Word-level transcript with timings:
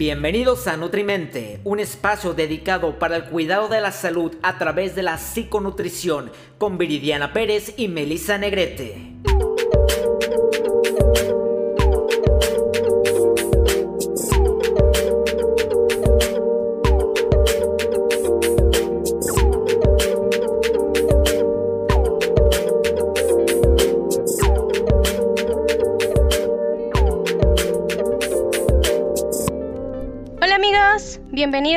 Bienvenidos 0.00 0.66
a 0.66 0.78
Nutrimente, 0.78 1.60
un 1.62 1.78
espacio 1.78 2.32
dedicado 2.32 2.98
para 2.98 3.16
el 3.16 3.24
cuidado 3.24 3.68
de 3.68 3.82
la 3.82 3.92
salud 3.92 4.34
a 4.42 4.56
través 4.56 4.94
de 4.94 5.02
la 5.02 5.18
psiconutrición 5.18 6.32
con 6.56 6.78
Viridiana 6.78 7.34
Pérez 7.34 7.74
y 7.76 7.88
Melissa 7.88 8.38
Negrete. 8.38 8.96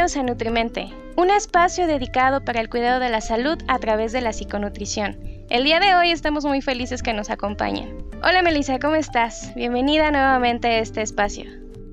Bienvenidos 0.03 0.29
a 0.29 0.33
Nutrimente, 0.33 0.93
un 1.15 1.29
espacio 1.29 1.87
dedicado 1.87 2.43
para 2.43 2.59
el 2.59 2.69
cuidado 2.69 2.99
de 2.99 3.07
la 3.07 3.21
salud 3.21 3.57
a 3.69 3.79
través 3.79 4.11
de 4.11 4.19
la 4.19 4.33
psiconutrición. 4.33 5.17
El 5.49 5.63
día 5.63 5.79
de 5.79 5.95
hoy 5.95 6.11
estamos 6.11 6.43
muy 6.43 6.61
felices 6.61 7.01
que 7.01 7.13
nos 7.13 7.29
acompañen. 7.29 8.03
Hola 8.21 8.41
Melissa, 8.41 8.79
¿cómo 8.79 8.95
estás? 8.95 9.55
Bienvenida 9.55 10.11
nuevamente 10.11 10.67
a 10.67 10.79
este 10.79 11.01
espacio. 11.01 11.49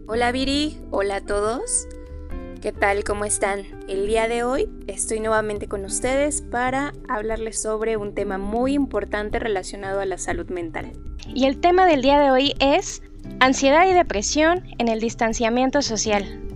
Hola 0.08 0.32
Viri, 0.32 0.80
hola 0.90 1.16
a 1.16 1.20
todos. 1.20 1.86
¿Qué 2.60 2.72
tal? 2.72 3.04
¿Cómo 3.04 3.24
están? 3.24 3.60
El 3.86 4.08
día 4.08 4.26
de 4.26 4.42
hoy 4.42 4.68
estoy 4.88 5.20
nuevamente 5.20 5.68
con 5.68 5.84
ustedes 5.84 6.42
para 6.42 6.92
hablarles 7.08 7.62
sobre 7.62 7.96
un 7.96 8.12
tema 8.12 8.38
muy 8.38 8.72
importante 8.72 9.38
relacionado 9.38 10.00
a 10.00 10.04
la 10.04 10.18
salud 10.18 10.50
mental. 10.50 10.94
Y 11.32 11.46
el 11.46 11.60
tema 11.60 11.86
del 11.86 12.02
día 12.02 12.18
de 12.18 12.32
hoy 12.32 12.54
es 12.58 13.04
ansiedad 13.38 13.88
y 13.88 13.92
depresión 13.92 14.64
en 14.78 14.88
el 14.88 14.98
distanciamiento 14.98 15.80
social. 15.80 16.49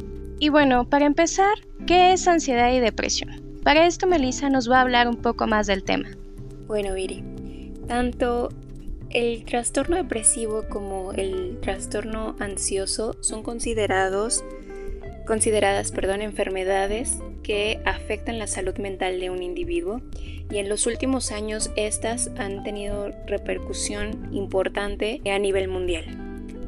Y 0.45 0.51
bueno, 0.51 0.85
para 0.91 1.07
empezar, 1.07 1.55
¿qué 1.87 2.13
es 2.13 2.29
ansiedad 2.29 2.71
y 2.71 2.79
depresión? 2.79 3.41
Para 3.63 3.87
esto 3.87 4.07
Melissa 4.07 4.51
nos 4.51 4.71
va 4.71 4.77
a 4.77 4.83
hablar 4.83 5.09
un 5.09 5.17
poco 5.17 5.47
más 5.47 5.67
del 5.67 5.85
tema. 5.85 6.11
Bueno, 6.67 6.93
Viri, 6.93 7.25
tanto 7.89 8.51
el 9.09 9.47
trastorno 9.47 9.97
depresivo 9.97 10.65
como 10.69 11.15
el 11.15 11.57
trastorno 11.63 12.37
ansioso 12.41 13.17
son 13.23 13.43
considerados 13.43 14.45
consideradas, 15.27 15.93
perdón, 15.93 16.21
enfermedades 16.21 17.21
que 17.43 17.81
afectan 17.87 18.39
la 18.39 18.47
salud 18.47 18.77
mental 18.77 19.21
de 19.21 19.31
un 19.31 19.43
individuo 19.43 20.03
y 20.51 20.59
en 20.59 20.69
los 20.69 20.87
últimos 20.87 21.33
años 21.33 21.71
estas 21.75 22.31
han 22.37 22.65
tenido 22.65 23.13
repercusión 23.27 24.29
importante 24.31 25.23
a 25.25 25.39
nivel 25.39 25.69
mundial. 25.69 26.05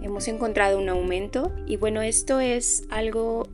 Hemos 0.03 0.29
encontrado 0.29 0.79
un 0.79 0.89
aumento 0.89 1.53
y 1.67 1.77
bueno, 1.77 2.01
esto 2.01 2.41
es 2.41 2.87
algo 2.89 3.51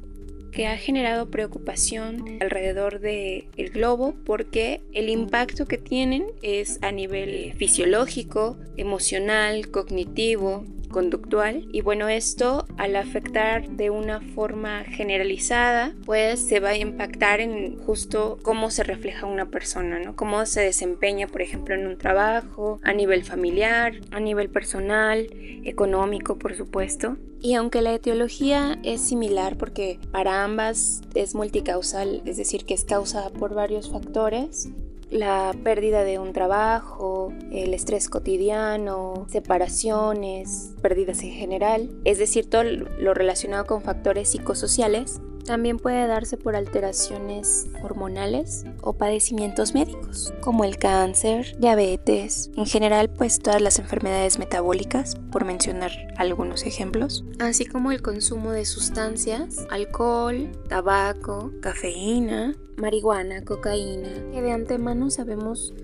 que 0.53 0.67
ha 0.67 0.77
generado 0.77 1.31
preocupación 1.31 2.39
alrededor 2.41 3.01
del 3.01 3.47
el 3.57 3.71
globo 3.71 4.15
porque 4.25 4.83
el 4.93 5.09
impacto 5.09 5.67
que 5.67 5.79
tienen 5.79 6.27
es 6.43 6.79
a 6.83 6.93
nivel 6.93 7.55
fisiológico, 7.57 8.59
emocional, 8.77 9.71
cognitivo, 9.71 10.65
conductual 10.93 11.67
y 11.73 11.81
bueno 11.81 12.09
esto 12.09 12.67
al 12.77 12.95
afectar 12.95 13.69
de 13.69 13.91
una 13.91 14.21
forma 14.21 14.85
generalizada 14.85 15.95
pues 16.07 16.39
se 16.39 16.61
va 16.61 16.71
a 16.71 16.77
impactar 16.77 17.41
en 17.41 17.79
justo 17.79 18.39
cómo 18.43 18.71
se 18.71 18.85
refleja 18.85 19.27
una 19.27 19.51
persona, 19.51 19.99
¿no? 19.99 20.15
Cómo 20.15 20.47
se 20.47 20.61
desempeña 20.61 21.27
por 21.27 21.43
ejemplo 21.43 21.75
en 21.75 21.87
un 21.89 21.99
trabajo, 21.99 22.79
a 22.85 22.93
nivel 22.93 23.25
familiar, 23.25 23.95
a 24.13 24.21
nivel 24.21 24.49
personal, 24.49 25.27
económico 25.65 26.39
por 26.39 26.55
supuesto. 26.55 27.17
Y 27.41 27.55
aunque 27.55 27.83
la 27.83 27.93
etiología 27.93 28.79
es 28.85 29.01
similar 29.01 29.57
porque 29.59 29.99
para 30.13 30.45
ambas 30.45 31.03
es 31.15 31.35
multicausal, 31.35 32.23
es 32.25 32.37
decir, 32.37 32.65
que 32.65 32.75
es 32.75 32.85
causada 32.85 33.31
por 33.31 33.53
varios 33.53 33.91
factores, 33.91 34.69
la 35.13 35.55
pérdida 35.63 36.05
de 36.05 36.19
un 36.19 36.33
trabajo, 36.33 37.33
el 37.53 37.75
estrés 37.75 38.09
cotidiano, 38.09 39.27
separaciones, 39.29 40.75
pérdidas 40.81 41.23
en 41.23 41.33
general, 41.33 41.91
es 42.05 42.19
decir, 42.19 42.49
todo 42.49 42.65
lo 42.65 43.15
relacionado 43.15 43.67
con 43.67 43.83
factores 43.83 44.31
psicosociales, 44.31 45.21
también 45.45 45.79
puede 45.79 46.07
darse 46.07 46.37
por 46.37 46.57
alteraciones 46.57 47.69
hormonales 47.83 48.65
o 48.81 48.95
padecimientos 48.95 49.75
médicos, 49.75 50.33
como 50.41 50.65
el 50.65 50.77
cáncer, 50.77 51.57
diabetes, 51.59 52.51
en 52.57 52.67
general 52.67 53.11
pues 53.11 53.39
todas 53.39 53.61
las 53.61 53.79
enfermedades 53.79 54.39
metabólicas, 54.39 55.17
por 55.31 55.45
mencionar 55.45 55.93
algunos 56.17 56.65
ejemplos, 56.65 57.25
así 57.39 57.67
como 57.67 57.93
el 57.93 58.03
consumo 58.03 58.53
de 58.53 58.65
sustancias, 58.65 59.67
alcohol, 59.71 60.51
tabaco, 60.69 61.53
cafeína, 61.61 62.55
marihuana, 62.77 63.45
cocaína, 63.45 64.11
que 64.33 64.43
de 64.43 64.53
antemano 64.53 65.11
sabemos 65.11 65.75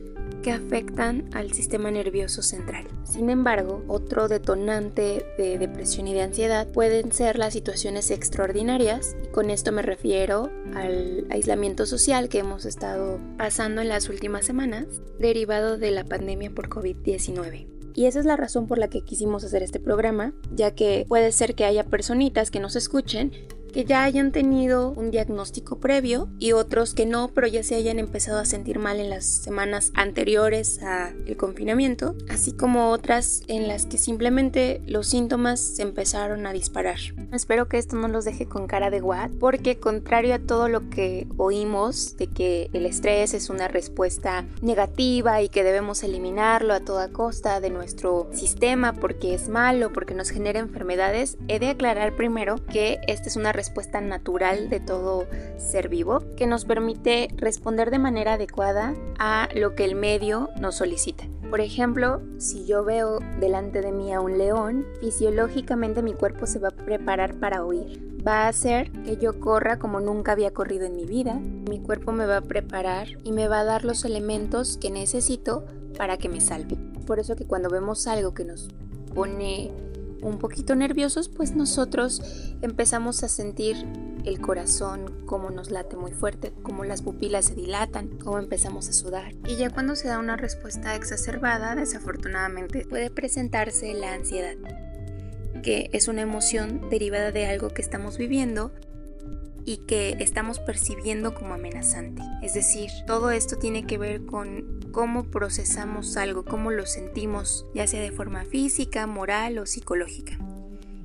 que 0.43 0.53
afectan 0.53 1.29
al 1.33 1.53
sistema 1.53 1.91
nervioso 1.91 2.43
central. 2.43 2.87
Sin 3.05 3.31
embargo, 3.31 3.83
otro 3.89 4.29
detonante 4.29 5.25
de 5.39 5.59
depresión 5.59 6.09
y 6.09 6.15
de 6.15 6.23
ansiedad 6.23 6.69
pueden 6.69 7.13
ser 7.13 7.39
las 7.39 7.53
situaciones 7.53 8.11
extraordinarias, 8.11 9.17
y 9.25 9.29
con 9.29 9.51
esto 9.51 9.73
me 9.73 9.83
refiero 9.83 10.51
al 10.75 11.27
aislamiento 11.31 11.87
social 11.87 12.29
que 12.29 12.39
hemos 12.39 12.65
estado 12.65 13.19
pasando 13.37 13.81
en 13.81 13.89
las 13.89 14.09
últimas 14.09 14.45
semanas, 14.45 14.87
derivado 15.19 15.79
de 15.79 15.91
la 15.91 16.05
pandemia 16.05 16.51
por 16.51 16.69
COVID-19. 16.69 17.67
Y 17.95 18.07
esa 18.07 18.21
es 18.21 18.27
la 18.27 18.37
razón 18.37 18.69
por 18.69 18.79
la 18.79 18.89
que 18.89 19.01
quisimos 19.01 19.43
hacer 19.43 19.63
este 19.65 19.81
programa, 19.81 20.33
ya 20.55 20.71
que 20.71 21.05
puede 21.09 21.33
ser 21.33 21.57
que 21.57 21.65
haya 21.65 21.83
personitas 21.83 22.53
que 22.53 22.61
nos 22.61 22.77
escuchen 22.77 23.33
que 23.79 23.85
ya 23.85 24.03
hayan 24.03 24.33
tenido 24.33 24.91
un 24.91 25.13
diagnóstico 25.13 25.79
previo 25.79 26.29
y 26.41 26.51
otros 26.51 26.95
que 26.95 27.07
no, 27.07 27.29
pero 27.29 27.47
ya 27.47 27.63
se 27.63 27.77
hayan 27.77 28.01
empezado 28.01 28.41
a 28.41 28.45
sentir 28.45 28.81
mal 28.81 28.99
en 28.99 29.09
las 29.09 29.25
semanas 29.25 29.93
anteriores 29.95 30.83
al 30.83 31.37
confinamiento, 31.37 32.17
así 32.29 32.51
como 32.51 32.91
otras 32.91 33.43
en 33.47 33.69
las 33.69 33.87
que 33.87 33.97
simplemente 33.97 34.83
los 34.85 35.07
síntomas 35.07 35.61
se 35.61 35.83
empezaron 35.83 36.45
a 36.49 36.53
disparar. 36.53 36.99
Espero 37.33 37.69
que 37.69 37.79
esto 37.79 37.95
no 37.95 38.09
los 38.09 38.25
deje 38.25 38.47
con 38.47 38.67
cara 38.67 38.91
de 38.91 39.01
what, 39.01 39.31
porque 39.39 39.79
contrario 39.79 40.35
a 40.35 40.41
todo 40.41 40.69
lo 40.69 40.91
que 40.91 41.29
oímos 41.37 42.17
de 42.17 42.27
que 42.27 42.71
el 42.73 42.85
estrés 42.85 43.33
es 43.33 43.49
una 43.49 43.69
respuesta 43.69 44.45
negativa 44.61 45.41
y 45.41 45.49
que 45.49 45.63
debemos 45.63 46.03
eliminarlo 46.03 46.75
a 46.75 46.81
toda 46.81 47.13
costa 47.13 47.61
de 47.61 47.71
nuestro 47.71 48.29
sistema 48.33 48.95
porque 48.95 49.35
es 49.35 49.49
malo, 49.49 49.93
porque 49.93 50.15
nos 50.15 50.31
genera 50.31 50.59
enfermedades, 50.59 51.39
he 51.47 51.61
de 51.61 51.69
aclarar 51.69 52.17
primero 52.17 52.57
que 52.67 52.99
esta 53.07 53.29
es 53.29 53.37
una 53.37 53.53
respuesta 53.53 53.68
natural 54.03 54.69
de 54.69 54.81
todo 54.81 55.27
ser 55.57 55.89
vivo 55.89 56.23
que 56.37 56.47
nos 56.47 56.65
permite 56.65 57.29
responder 57.37 57.91
de 57.91 57.99
manera 57.99 58.35
adecuada 58.35 58.95
a 59.19 59.49
lo 59.55 59.75
que 59.75 59.85
el 59.85 59.95
medio 59.95 60.51
nos 60.61 60.77
solicita. 60.77 61.25
Por 61.51 61.61
ejemplo, 61.61 62.21
si 62.39 62.67
yo 62.67 62.85
veo 62.85 63.21
delante 63.41 63.81
de 63.81 63.93
mí 63.93 64.13
a 64.13 64.21
un 64.21 64.37
león, 64.37 64.87
fisiológicamente 65.01 66.03
mi 66.03 66.13
cuerpo 66.13 66.47
se 66.47 66.59
va 66.59 66.69
a 66.69 66.73
preparar 66.73 67.35
para 67.35 67.65
huir. 67.65 68.07
Va 68.27 68.45
a 68.45 68.49
hacer 68.49 68.93
que 69.05 69.17
yo 69.17 69.41
corra 69.41 69.79
como 69.79 70.01
nunca 70.01 70.33
había 70.33 70.53
corrido 70.53 70.85
en 70.85 70.97
mi 70.97 71.07
vida. 71.07 71.35
Mi 71.35 71.81
cuerpo 71.81 72.13
me 72.13 72.27
va 72.27 72.39
a 72.39 72.43
preparar 72.43 73.09
y 73.25 73.33
me 73.33 73.49
va 73.49 73.61
a 73.61 73.65
dar 73.65 73.85
los 73.85 74.05
elementos 74.05 74.77
que 74.77 74.91
necesito 74.91 75.65
para 75.97 76.19
que 76.19 76.29
me 76.29 76.41
salve. 76.41 76.77
Por 77.07 77.19
eso 77.19 77.35
que 77.35 77.47
cuando 77.47 77.71
vemos 77.71 78.07
algo 78.07 78.35
que 78.35 78.45
nos 78.45 78.69
pone 79.15 79.73
un 80.23 80.39
poquito 80.39 80.75
nerviosos, 80.75 81.29
pues 81.29 81.55
nosotros 81.55 82.23
empezamos 82.63 83.23
a 83.23 83.29
sentir 83.29 83.77
el 84.25 84.41
corazón, 84.41 85.25
cómo 85.27 85.51
nos 85.51 85.71
late 85.71 85.97
muy 85.97 86.13
fuerte, 86.13 86.53
cómo 86.63 86.85
las 86.85 87.03
pupilas 87.03 87.47
se 87.47 87.55
dilatan, 87.55 88.09
cómo 88.19 88.39
empezamos 88.39 88.89
a 88.89 88.93
sudar. 88.93 89.33
Y 89.47 89.57
ya 89.57 89.71
cuando 89.71 89.97
se 89.97 90.09
da 90.09 90.19
una 90.19 90.37
respuesta 90.37 90.95
exacerbada, 90.95 91.75
desafortunadamente 91.75 92.85
puede 92.85 93.11
presentarse 93.11 93.95
la 93.95 94.13
ansiedad, 94.13 94.57
que 95.63 95.91
es 95.93 96.09
una 96.09 96.23
emoción 96.23 96.89
derivada 96.91 97.33
de 97.33 97.47
algo 97.47 97.71
que 97.71 97.83
estamos 97.83 98.19
viviendo 98.19 98.73
y 99.65 99.79
que 99.79 100.17
estamos 100.21 100.61
percibiendo 100.61 101.35
como 101.35 101.55
amenazante. 101.55 102.23
Es 102.43 102.55
decir, 102.55 102.91
todo 103.07 103.31
esto 103.31 103.57
tiene 103.57 103.87
que 103.87 103.99
ver 103.99 104.25
con 104.25 104.78
cómo 104.93 105.25
procesamos 105.25 106.17
algo, 106.17 106.45
cómo 106.45 106.71
lo 106.71 106.87
sentimos, 106.87 107.67
ya 107.75 107.87
sea 107.87 108.01
de 108.01 108.13
forma 108.13 108.45
física, 108.45 109.07
moral 109.07 109.59
o 109.59 109.67
psicológica. 109.67 110.39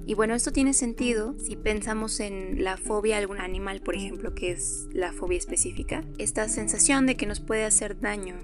Y 0.05 0.15
bueno, 0.15 0.35
esto 0.35 0.51
tiene 0.51 0.73
sentido 0.73 1.35
si 1.39 1.55
pensamos 1.55 2.19
en 2.19 2.63
la 2.63 2.75
fobia 2.77 3.15
a 3.15 3.19
algún 3.19 3.39
animal, 3.39 3.81
por 3.81 3.95
ejemplo, 3.95 4.35
que 4.35 4.51
es 4.51 4.87
la 4.91 5.13
fobia 5.13 5.37
específica. 5.37 6.03
Esta 6.17 6.49
sensación 6.49 7.05
de 7.05 7.15
que 7.15 7.25
nos 7.25 7.39
puede 7.39 7.63
hacer 7.63 7.99
daño 7.99 8.35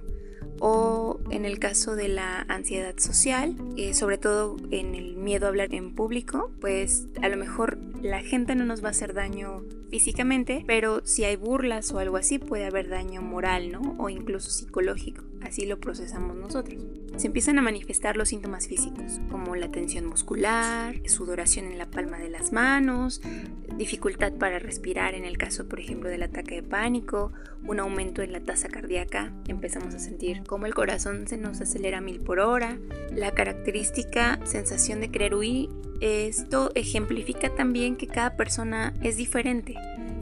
o 0.61 1.19
en 1.31 1.45
el 1.45 1.59
caso 1.59 1.95
de 1.95 2.07
la 2.07 2.45
ansiedad 2.47 2.97
social, 2.97 3.55
eh, 3.77 3.93
sobre 3.93 4.17
todo 4.17 4.57
en 4.71 4.95
el 4.95 5.15
miedo 5.15 5.45
a 5.45 5.49
hablar 5.49 5.73
en 5.73 5.95
público, 5.95 6.51
pues 6.61 7.07
a 7.21 7.29
lo 7.29 7.37
mejor 7.37 7.77
la 8.01 8.21
gente 8.21 8.55
no 8.55 8.65
nos 8.65 8.83
va 8.83 8.87
a 8.87 8.91
hacer 8.91 9.13
daño 9.13 9.63
físicamente, 9.89 10.63
pero 10.67 11.01
si 11.05 11.23
hay 11.23 11.35
burlas 11.35 11.91
o 11.91 11.99
algo 11.99 12.17
así 12.17 12.39
puede 12.39 12.65
haber 12.65 12.89
daño 12.89 13.21
moral, 13.21 13.71
¿no? 13.71 13.95
O 13.97 14.09
incluso 14.09 14.49
psicológico. 14.49 15.23
Así 15.41 15.65
lo 15.65 15.79
procesamos 15.79 16.35
nosotros. 16.35 16.83
se 17.15 17.27
empiezan 17.27 17.57
a 17.57 17.61
manifestar 17.61 18.15
los 18.15 18.29
síntomas 18.29 18.67
físicos, 18.67 19.19
como 19.29 19.55
la 19.55 19.71
tensión 19.71 20.05
muscular, 20.05 20.95
sudoración 21.05 21.65
en 21.65 21.77
la 21.77 21.89
palma 21.89 22.17
de 22.17 22.29
las 22.29 22.53
manos, 22.53 23.21
dificultad 23.77 24.33
para 24.33 24.59
respirar 24.59 25.15
en 25.15 25.25
el 25.25 25.37
caso, 25.37 25.67
por 25.67 25.79
ejemplo, 25.79 26.09
del 26.09 26.23
ataque 26.23 26.55
de 26.55 26.63
pánico, 26.63 27.31
un 27.65 27.79
aumento 27.79 28.21
en 28.21 28.31
la 28.31 28.41
tasa 28.41 28.69
cardíaca, 28.69 29.33
empezamos 29.47 29.95
a 29.95 29.99
sentir 29.99 30.43
como 30.43 30.65
el 30.65 30.73
corazón 30.73 31.27
se 31.27 31.37
nos 31.37 31.61
acelera 31.61 31.99
mil 31.99 32.19
por 32.19 32.39
hora, 32.39 32.77
la 33.13 33.31
característica 33.31 34.39
sensación 34.45 35.01
de 35.01 35.11
querer 35.11 35.35
huir, 35.35 35.69
esto 36.01 36.71
ejemplifica 36.75 37.49
también 37.55 37.95
que 37.95 38.07
cada 38.07 38.35
persona 38.35 38.93
es 39.01 39.17
diferente 39.17 39.75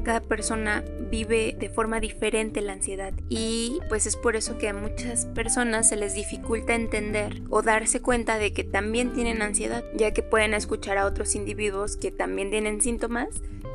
cada 0.08 0.22
persona 0.22 0.86
vive 1.12 1.58
de 1.60 1.68
forma 1.68 2.00
diferente 2.00 2.62
la 2.62 2.72
ansiedad 2.72 3.12
y 3.28 3.80
pues 3.90 4.06
es 4.06 4.16
por 4.16 4.38
eso 4.38 4.58
que 4.58 4.70
a 4.70 4.74
muchas 4.74 5.26
personas 5.26 5.90
se 5.90 5.98
les 5.98 6.16
dificulta 6.16 6.76
entender 6.76 7.42
o 7.50 7.62
darse 7.62 8.02
cuenta 8.02 8.40
de 8.40 8.54
que 8.54 8.64
también 8.64 9.12
tienen 9.12 9.42
ansiedad, 9.42 9.84
ya 9.98 10.14
que 10.14 10.24
pueden 10.24 10.54
escuchar 10.54 10.98
a 10.98 11.06
otros 11.06 11.36
individuos 11.36 11.98
que 11.98 12.12
también 12.12 12.52
tienen 12.52 12.80
síntomas, 12.80 13.28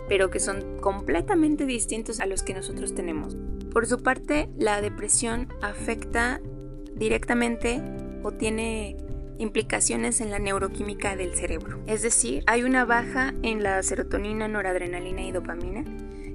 pero 0.08 0.30
que 0.30 0.40
son 0.40 0.78
completamente 0.80 1.66
distintos 1.66 2.18
a 2.18 2.24
los 2.24 2.42
que 2.42 2.54
nosotros 2.54 2.94
tenemos. 2.94 3.36
Por 3.70 3.86
su 3.86 4.02
parte, 4.02 4.48
la 4.56 4.80
depresión 4.80 5.48
afecta 5.60 6.40
directamente 6.94 7.82
o 8.22 8.32
tiene 8.32 8.96
implicaciones 9.42 10.20
en 10.20 10.30
la 10.30 10.38
neuroquímica 10.38 11.16
del 11.16 11.34
cerebro. 11.34 11.82
Es 11.86 12.02
decir, 12.02 12.42
hay 12.46 12.62
una 12.62 12.84
baja 12.84 13.34
en 13.42 13.62
la 13.62 13.82
serotonina, 13.82 14.48
noradrenalina 14.48 15.22
y 15.22 15.32
dopamina 15.32 15.84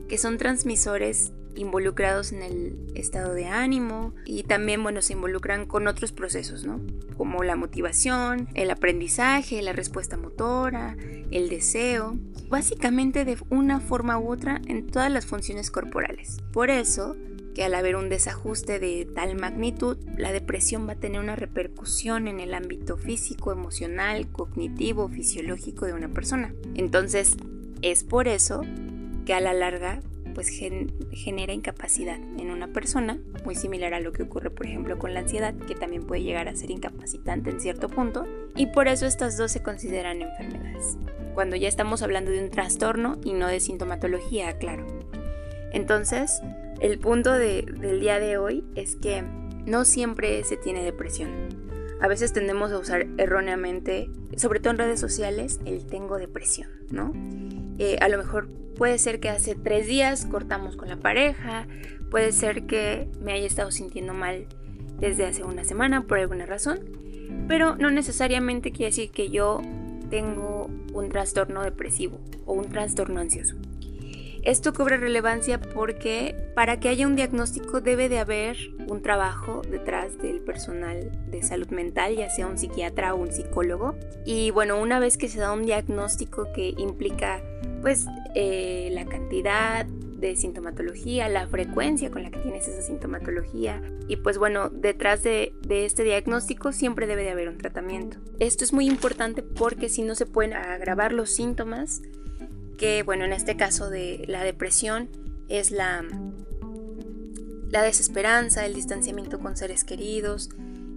que 0.07 0.17
son 0.17 0.37
transmisores 0.37 1.33
involucrados 1.55 2.31
en 2.31 2.43
el 2.43 2.77
estado 2.93 3.33
de 3.33 3.47
ánimo 3.47 4.13
y 4.25 4.43
también 4.43 4.83
bueno 4.83 5.01
se 5.01 5.13
involucran 5.13 5.65
con 5.65 5.87
otros 5.87 6.11
procesos 6.11 6.65
no 6.65 6.79
como 7.17 7.43
la 7.43 7.55
motivación 7.55 8.47
el 8.53 8.69
aprendizaje 8.69 9.61
la 9.63 9.73
respuesta 9.73 10.17
motora 10.17 10.95
el 11.31 11.49
deseo 11.49 12.15
básicamente 12.47 13.25
de 13.25 13.37
una 13.49 13.79
forma 13.79 14.19
u 14.19 14.31
otra 14.31 14.61
en 14.67 14.85
todas 14.85 15.11
las 15.11 15.25
funciones 15.25 15.71
corporales 15.71 16.37
por 16.53 16.69
eso 16.69 17.17
que 17.57 17.63
al 17.63 17.73
haber 17.73 17.95
un 17.95 18.07
desajuste 18.07 18.77
de 18.77 19.07
tal 19.15 19.35
magnitud, 19.35 19.97
la 20.15 20.31
depresión 20.31 20.87
va 20.87 20.91
a 20.91 20.99
tener 20.99 21.19
una 21.19 21.35
repercusión 21.35 22.27
en 22.27 22.39
el 22.39 22.53
ámbito 22.53 22.97
físico, 22.97 23.51
emocional, 23.51 24.31
cognitivo, 24.31 25.09
fisiológico 25.09 25.87
de 25.87 25.93
una 25.93 26.07
persona. 26.07 26.53
Entonces, 26.75 27.35
es 27.81 28.03
por 28.03 28.27
eso 28.27 28.61
que 29.25 29.33
a 29.33 29.39
la 29.39 29.53
larga 29.53 30.01
pues 30.35 30.49
genera 30.49 31.51
incapacidad 31.51 32.17
en 32.37 32.51
una 32.51 32.67
persona, 32.67 33.17
muy 33.43 33.55
similar 33.55 33.95
a 33.95 34.01
lo 34.01 34.11
que 34.11 34.21
ocurre 34.21 34.51
por 34.51 34.67
ejemplo 34.67 34.99
con 34.99 35.15
la 35.15 35.21
ansiedad, 35.21 35.55
que 35.55 35.73
también 35.73 36.05
puede 36.05 36.21
llegar 36.21 36.47
a 36.47 36.55
ser 36.55 36.69
incapacitante 36.69 37.49
en 37.49 37.59
cierto 37.59 37.89
punto, 37.89 38.27
y 38.55 38.67
por 38.67 38.87
eso 38.87 39.07
estas 39.07 39.35
dos 39.35 39.51
se 39.51 39.63
consideran 39.63 40.21
enfermedades. 40.21 40.99
Cuando 41.33 41.55
ya 41.55 41.67
estamos 41.67 42.03
hablando 42.03 42.29
de 42.29 42.43
un 42.43 42.51
trastorno 42.51 43.17
y 43.23 43.33
no 43.33 43.47
de 43.47 43.59
sintomatología, 43.59 44.59
claro. 44.59 44.85
Entonces, 45.73 46.39
el 46.79 46.99
punto 46.99 47.33
del 47.33 47.99
día 47.99 48.19
de 48.19 48.37
hoy 48.37 48.63
es 48.75 48.95
que 48.95 49.23
no 49.65 49.85
siempre 49.85 50.43
se 50.43 50.57
tiene 50.57 50.83
depresión. 50.83 51.29
A 51.99 52.07
veces 52.07 52.31
tendemos 52.31 52.71
a 52.71 52.77
usar 52.77 53.07
erróneamente, 53.17 54.09
sobre 54.35 54.59
todo 54.59 54.71
en 54.71 54.77
redes 54.77 54.99
sociales, 54.99 55.59
el 55.65 55.85
tengo 55.85 56.17
depresión, 56.17 56.69
¿no? 56.91 57.11
Eh, 57.79 57.97
a 58.01 58.07
lo 58.09 58.17
mejor 58.17 58.49
puede 58.75 58.99
ser 58.99 59.19
que 59.19 59.29
hace 59.29 59.55
tres 59.55 59.87
días 59.87 60.25
cortamos 60.25 60.75
con 60.75 60.89
la 60.89 60.97
pareja, 60.97 61.67
puede 62.11 62.31
ser 62.31 62.65
que 62.67 63.09
me 63.19 63.33
haya 63.33 63.47
estado 63.47 63.71
sintiendo 63.71 64.13
mal 64.13 64.47
desde 64.99 65.25
hace 65.25 65.43
una 65.43 65.63
semana 65.63 66.03
por 66.05 66.19
alguna 66.19 66.45
razón, 66.45 66.79
pero 67.47 67.75
no 67.75 67.89
necesariamente 67.89 68.71
quiere 68.71 68.91
decir 68.91 69.11
que 69.11 69.29
yo 69.29 69.61
tengo 70.09 70.69
un 70.93 71.09
trastorno 71.09 71.63
depresivo 71.63 72.19
o 72.45 72.53
un 72.53 72.69
trastorno 72.69 73.19
ansioso. 73.19 73.55
Esto 74.47 74.71
cobra 74.71 74.95
relevancia 74.95 75.59
porque 75.59 76.33
para 76.55 76.79
que 76.79 76.87
haya 76.87 77.05
un 77.05 77.17
diagnóstico 77.17 77.81
debe 77.81 78.07
de 78.07 78.19
haber 78.19 78.55
un 78.87 79.01
trabajo 79.01 79.61
detrás 79.69 80.17
del 80.19 80.39
personal 80.39 81.11
de 81.29 81.43
salud 81.43 81.67
mental, 81.67 82.15
ya 82.15 82.29
sea 82.29 82.47
un 82.47 82.57
psiquiatra 82.57 83.13
o 83.13 83.17
un 83.17 83.29
psicólogo. 83.29 83.95
Y 84.23 84.51
bueno, 84.51 84.79
una 84.79 84.99
vez 84.99 85.17
que 85.17 85.27
se 85.27 85.41
da 85.41 85.51
un 85.51 85.65
diagnóstico 85.65 86.53
que 86.53 86.73
implica 86.77 87.43
pues 87.81 88.05
eh, 88.35 88.87
la 88.93 89.03
cantidad 89.03 89.85
de 89.85 90.37
sintomatología, 90.37 91.27
la 91.27 91.45
frecuencia 91.49 92.09
con 92.09 92.23
la 92.23 92.31
que 92.31 92.39
tienes 92.39 92.69
esa 92.69 92.81
sintomatología 92.81 93.81
y 94.07 94.15
pues 94.15 94.37
bueno, 94.37 94.69
detrás 94.69 95.23
de, 95.23 95.53
de, 95.67 95.85
este 95.85 96.05
diagnóstico 96.05 96.71
siempre 96.71 97.05
debe 97.05 97.23
de 97.23 97.31
haber 97.31 97.49
un 97.49 97.57
tratamiento. 97.57 98.17
Esto 98.39 98.63
es 98.63 98.71
muy 98.71 98.87
importante 98.87 99.43
porque 99.43 99.89
si 99.89 100.03
no 100.03 100.15
se 100.15 100.25
pueden 100.25 100.53
agravar 100.53 101.11
los 101.11 101.31
síntomas, 101.31 102.01
que 102.77 103.03
bueno, 103.03 103.25
en 103.25 103.33
este 103.33 103.57
caso 103.57 103.89
de 103.89 104.23
la 104.27 104.43
depresión 104.43 105.09
es 105.49 105.71
la, 105.71 106.05
la 107.69 107.81
desesperanza, 107.81 108.65
el 108.65 108.73
distanciamiento 108.73 109.39
con 109.39 109.57
seres 109.57 109.83
queridos, 109.83 110.49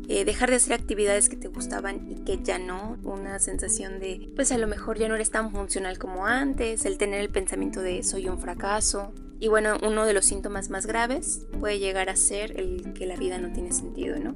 eh, 0.09 0.25
dejar 0.25 0.51
de 0.51 0.57
hacer 0.57 0.73
actividades 0.73 1.29
que 1.29 1.37
te 1.37 1.47
gustaban 1.47 2.11
y 2.11 2.17
que 2.25 2.43
ya 2.43 2.59
no, 2.59 2.99
una 3.05 3.39
sensación 3.39 4.01
de, 4.01 4.29
pues 4.35 4.51
a 4.51 4.59
lo 4.59 4.67
mejor 4.67 4.99
ya 4.99 5.09
no 5.09 5.15
eres 5.15 5.31
tan 5.31 5.53
funcional 5.53 5.99
como 5.99 6.27
antes, 6.27 6.85
el 6.85 6.99
tener 6.99 7.21
el 7.21 7.31
pensamiento 7.31 7.81
de 7.81 8.03
soy 8.03 8.29
un 8.29 8.41
fracaso. 8.41 9.13
Y 9.39 9.47
bueno, 9.47 9.79
uno 9.83 10.05
de 10.05 10.13
los 10.13 10.27
síntomas 10.27 10.69
más 10.69 10.87
graves 10.87 11.47
puede 11.61 11.79
llegar 11.79 12.11
a 12.11 12.17
ser 12.17 12.59
el 12.59 12.93
que 12.93 13.07
la 13.07 13.17
vida 13.17 13.39
no 13.39 13.53
tiene 13.53 13.73
sentido, 13.73 14.19
¿no? 14.19 14.35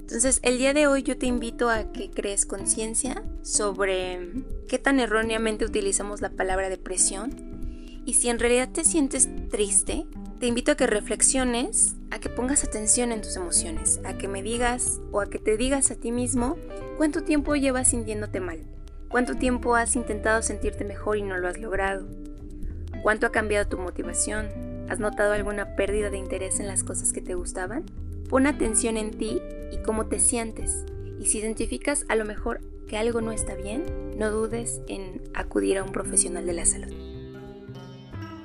Entonces, 0.00 0.40
el 0.42 0.58
día 0.58 0.74
de 0.74 0.88
hoy 0.88 1.04
yo 1.04 1.16
te 1.16 1.26
invito 1.26 1.70
a 1.70 1.92
que 1.92 2.10
crees 2.10 2.44
conciencia 2.44 3.22
sobre 3.42 4.44
qué 4.66 4.78
tan 4.78 5.00
erróneamente 5.00 5.64
utilizamos 5.64 6.20
la 6.20 6.30
palabra 6.30 6.68
depresión. 6.68 8.02
Y 8.04 8.14
si 8.14 8.28
en 8.28 8.38
realidad 8.38 8.68
te 8.72 8.84
sientes 8.84 9.28
triste, 9.48 10.06
te 10.38 10.46
invito 10.46 10.72
a 10.72 10.76
que 10.76 10.86
reflexiones, 10.86 11.96
a 12.10 12.18
que 12.18 12.28
pongas 12.28 12.62
atención 12.62 13.10
en 13.10 13.22
tus 13.22 13.36
emociones, 13.36 14.00
a 14.04 14.18
que 14.18 14.28
me 14.28 14.42
digas 14.42 15.00
o 15.10 15.20
a 15.20 15.30
que 15.30 15.38
te 15.38 15.56
digas 15.56 15.90
a 15.90 15.96
ti 15.96 16.12
mismo 16.12 16.56
cuánto 16.98 17.24
tiempo 17.24 17.56
llevas 17.56 17.88
sintiéndote 17.90 18.40
mal, 18.40 18.60
cuánto 19.08 19.34
tiempo 19.36 19.74
has 19.74 19.96
intentado 19.96 20.42
sentirte 20.42 20.84
mejor 20.84 21.16
y 21.16 21.22
no 21.22 21.38
lo 21.38 21.48
has 21.48 21.58
logrado, 21.58 22.06
cuánto 23.02 23.26
ha 23.26 23.32
cambiado 23.32 23.66
tu 23.66 23.78
motivación, 23.78 24.48
has 24.88 24.98
notado 24.98 25.32
alguna 25.32 25.74
pérdida 25.74 26.10
de 26.10 26.18
interés 26.18 26.60
en 26.60 26.68
las 26.68 26.84
cosas 26.84 27.12
que 27.12 27.20
te 27.20 27.34
gustaban. 27.34 27.84
Pon 28.28 28.46
atención 28.46 28.96
en 28.96 29.12
ti 29.12 29.40
y 29.72 29.78
cómo 29.78 30.06
te 30.06 30.18
sientes, 30.18 30.84
y 31.20 31.26
si 31.26 31.38
identificas 31.38 32.04
a 32.08 32.16
lo 32.16 32.24
mejor 32.24 32.60
que 32.88 32.96
algo 32.96 33.20
no 33.20 33.32
está 33.32 33.54
bien, 33.54 33.84
no 34.16 34.30
dudes 34.30 34.80
en 34.88 35.22
acudir 35.34 35.78
a 35.78 35.84
un 35.84 35.92
profesional 35.92 36.46
de 36.46 36.52
la 36.52 36.64
salud. 36.64 36.92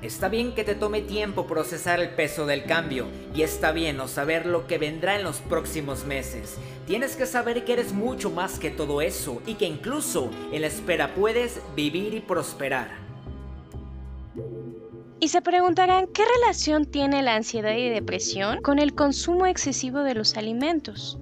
Está 0.02 0.28
bien 0.28 0.52
que 0.52 0.64
te 0.64 0.74
tome 0.74 1.00
tiempo 1.00 1.46
procesar 1.46 2.00
el 2.00 2.10
peso 2.10 2.44
del 2.44 2.64
cambio 2.64 3.06
y 3.36 3.42
está 3.42 3.70
bien 3.70 3.96
no 3.96 4.08
saber 4.08 4.46
lo 4.46 4.66
que 4.66 4.76
vendrá 4.76 5.16
en 5.16 5.22
los 5.22 5.38
próximos 5.38 6.04
meses. 6.06 6.56
Tienes 6.88 7.14
que 7.14 7.24
saber 7.24 7.64
que 7.64 7.74
eres 7.74 7.92
mucho 7.92 8.28
más 8.28 8.58
que 8.58 8.70
todo 8.70 9.00
eso 9.00 9.40
y 9.46 9.54
que 9.54 9.66
incluso 9.66 10.28
en 10.50 10.62
la 10.62 10.66
espera 10.66 11.14
puedes 11.14 11.60
vivir 11.76 12.14
y 12.14 12.20
prosperar. 12.20 12.90
Y 15.20 15.28
se 15.28 15.40
preguntarán, 15.40 16.08
¿qué 16.08 16.24
relación 16.40 16.84
tiene 16.84 17.22
la 17.22 17.36
ansiedad 17.36 17.76
y 17.76 17.88
depresión 17.88 18.60
con 18.60 18.80
el 18.80 18.96
consumo 18.96 19.46
excesivo 19.46 20.00
de 20.00 20.16
los 20.16 20.36
alimentos? 20.36 21.16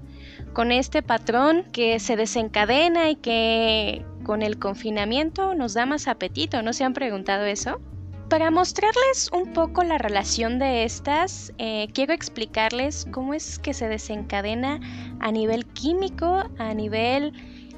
Con 0.52 0.72
este 0.72 1.02
patrón 1.02 1.64
que 1.72 2.00
se 2.00 2.16
desencadena 2.16 3.10
y 3.10 3.16
que 3.16 4.04
con 4.24 4.42
el 4.42 4.58
confinamiento 4.58 5.54
nos 5.54 5.74
da 5.74 5.86
más 5.86 6.08
apetito, 6.08 6.62
¿no 6.62 6.72
se 6.72 6.84
han 6.84 6.92
preguntado 6.92 7.44
eso? 7.44 7.80
Para 8.28 8.50
mostrarles 8.50 9.30
un 9.32 9.52
poco 9.52 9.82
la 9.82 9.98
relación 9.98 10.58
de 10.60 10.84
estas, 10.84 11.52
eh, 11.58 11.88
quiero 11.94 12.12
explicarles 12.12 13.06
cómo 13.10 13.34
es 13.34 13.58
que 13.58 13.74
se 13.74 13.88
desencadena 13.88 14.80
a 15.18 15.32
nivel 15.32 15.66
químico, 15.66 16.44
a 16.58 16.74
nivel 16.74 17.32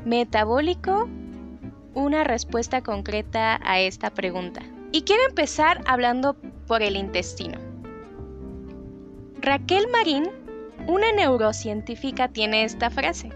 metabólico, 0.04 1.08
una 1.94 2.24
respuesta 2.24 2.82
concreta 2.82 3.60
a 3.64 3.80
esta 3.80 4.10
pregunta. 4.10 4.62
Y 4.92 5.02
quiero 5.02 5.22
empezar 5.28 5.82
hablando 5.86 6.36
por 6.66 6.82
el 6.82 6.96
intestino. 6.96 7.58
Raquel 9.40 9.88
Marín, 9.88 10.28
una 10.86 11.12
neurocientífica, 11.12 12.28
tiene 12.28 12.64
esta 12.64 12.90
frase. 12.90 13.30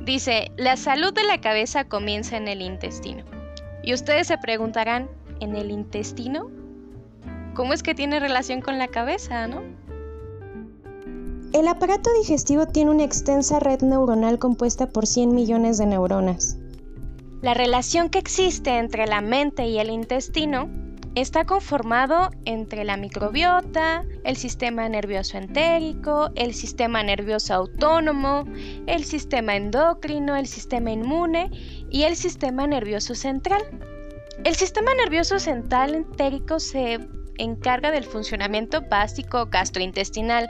Dice, 0.00 0.50
la 0.56 0.76
salud 0.76 1.12
de 1.12 1.24
la 1.24 1.40
cabeza 1.40 1.84
comienza 1.84 2.36
en 2.36 2.48
el 2.48 2.62
intestino. 2.62 3.24
Y 3.82 3.94
ustedes 3.94 4.26
se 4.26 4.38
preguntarán, 4.38 5.08
en 5.40 5.54
el 5.54 5.70
intestino, 5.70 6.50
¿cómo 7.54 7.72
es 7.72 7.82
que 7.82 7.94
tiene 7.94 8.20
relación 8.20 8.60
con 8.60 8.78
la 8.78 8.88
cabeza, 8.88 9.46
no? 9.46 9.62
El 11.52 11.66
aparato 11.66 12.10
digestivo 12.20 12.66
tiene 12.66 12.90
una 12.90 13.04
extensa 13.04 13.58
red 13.58 13.80
neuronal 13.80 14.38
compuesta 14.38 14.90
por 14.90 15.06
100 15.06 15.34
millones 15.34 15.78
de 15.78 15.86
neuronas. 15.86 16.58
La 17.40 17.54
relación 17.54 18.10
que 18.10 18.18
existe 18.18 18.78
entre 18.78 19.06
la 19.06 19.20
mente 19.20 19.66
y 19.66 19.78
el 19.78 19.90
intestino 19.90 20.68
está 21.20 21.44
conformado 21.44 22.30
entre 22.44 22.84
la 22.84 22.96
microbiota, 22.96 24.04
el 24.24 24.36
sistema 24.36 24.88
nervioso 24.88 25.38
entérico, 25.38 26.30
el 26.34 26.54
sistema 26.54 27.02
nervioso 27.02 27.54
autónomo, 27.54 28.44
el 28.86 29.04
sistema 29.04 29.56
endocrino, 29.56 30.36
el 30.36 30.46
sistema 30.46 30.90
inmune 30.90 31.50
y 31.90 32.02
el 32.02 32.16
sistema 32.16 32.66
nervioso 32.66 33.14
central. 33.14 33.62
El 34.44 34.54
sistema 34.54 34.94
nervioso 34.94 35.38
central 35.38 35.94
entérico 35.94 36.60
se 36.60 36.98
encarga 37.38 37.90
del 37.90 38.04
funcionamiento 38.04 38.82
básico 38.82 39.46
gastrointestinal, 39.46 40.48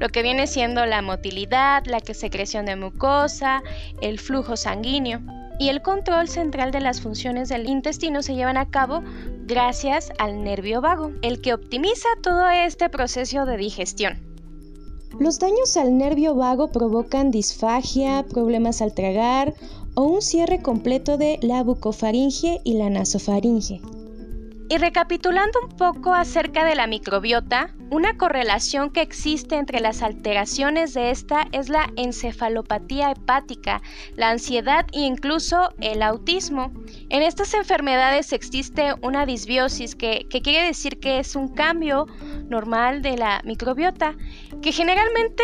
lo 0.00 0.08
que 0.08 0.22
viene 0.22 0.46
siendo 0.46 0.84
la 0.86 1.02
motilidad, 1.02 1.84
la 1.86 2.00
secreción 2.00 2.66
de 2.66 2.76
mucosa, 2.76 3.62
el 4.00 4.18
flujo 4.18 4.56
sanguíneo. 4.56 5.20
Y 5.60 5.68
el 5.68 5.82
control 5.82 6.26
central 6.26 6.70
de 6.70 6.80
las 6.80 7.02
funciones 7.02 7.50
del 7.50 7.68
intestino 7.68 8.22
se 8.22 8.34
llevan 8.34 8.56
a 8.56 8.70
cabo 8.70 9.02
gracias 9.44 10.10
al 10.18 10.42
nervio 10.42 10.80
vago, 10.80 11.12
el 11.20 11.42
que 11.42 11.52
optimiza 11.52 12.08
todo 12.22 12.48
este 12.48 12.88
proceso 12.88 13.44
de 13.44 13.58
digestión. 13.58 14.18
Los 15.18 15.38
daños 15.38 15.76
al 15.76 15.98
nervio 15.98 16.34
vago 16.34 16.72
provocan 16.72 17.30
disfagia, 17.30 18.24
problemas 18.30 18.80
al 18.80 18.94
tragar 18.94 19.52
o 19.94 20.04
un 20.04 20.22
cierre 20.22 20.62
completo 20.62 21.18
de 21.18 21.38
la 21.42 21.62
bucofaringe 21.62 22.62
y 22.64 22.78
la 22.78 22.88
nasofaringe. 22.88 23.82
Y 24.70 24.78
recapitulando 24.78 25.58
un 25.68 25.76
poco 25.76 26.14
acerca 26.14 26.64
de 26.64 26.74
la 26.74 26.86
microbiota, 26.86 27.74
una 27.90 28.16
correlación 28.16 28.90
que 28.90 29.02
existe 29.02 29.56
entre 29.56 29.80
las 29.80 30.02
alteraciones 30.02 30.94
de 30.94 31.10
esta 31.10 31.48
es 31.50 31.68
la 31.68 31.90
encefalopatía 31.96 33.10
hepática, 33.10 33.82
la 34.14 34.30
ansiedad 34.30 34.86
e 34.92 35.00
incluso 35.00 35.74
el 35.80 36.02
autismo. 36.02 36.72
En 37.08 37.22
estas 37.22 37.52
enfermedades 37.54 38.32
existe 38.32 38.94
una 39.02 39.26
disbiosis 39.26 39.96
que, 39.96 40.26
quiere 40.28 40.66
decir 40.66 41.00
que 41.00 41.18
es 41.18 41.34
un 41.34 41.48
cambio 41.48 42.06
normal 42.48 43.02
de 43.02 43.16
la 43.16 43.42
microbiota, 43.44 44.14
que 44.62 44.70
generalmente 44.70 45.42